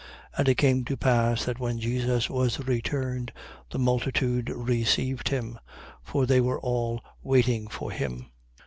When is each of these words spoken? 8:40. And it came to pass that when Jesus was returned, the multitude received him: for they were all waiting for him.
8:40. 0.33 0.39
And 0.39 0.49
it 0.49 0.55
came 0.55 0.85
to 0.85 0.97
pass 0.97 1.45
that 1.45 1.59
when 1.59 1.79
Jesus 1.79 2.27
was 2.27 2.59
returned, 2.67 3.31
the 3.69 3.77
multitude 3.77 4.49
received 4.49 5.27
him: 5.29 5.59
for 6.01 6.25
they 6.25 6.41
were 6.41 6.59
all 6.59 7.03
waiting 7.21 7.67
for 7.67 7.91
him. 7.91 8.25